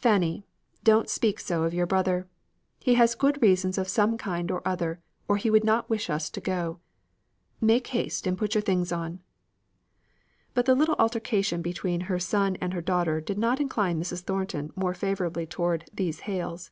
[0.00, 0.46] "Fanny,
[0.82, 2.26] don't speak so of your brother.
[2.80, 6.30] He has good reasons of some kind or other, or he would not wish us
[6.30, 6.80] to go.
[7.60, 9.20] Make haste and put your things on."
[10.54, 14.20] But the little altercation between her son and her daughter did not incline Mrs.
[14.22, 16.70] Thornton more favourably towards "these Hales."